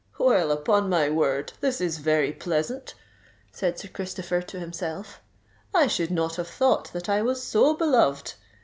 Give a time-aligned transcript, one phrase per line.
[0.17, 2.95] "Well, upon my word, this is very pleasant,"
[3.51, 5.21] said Sir Christopher to himself:
[5.75, 8.33] "I should not have thought that I was so beloved!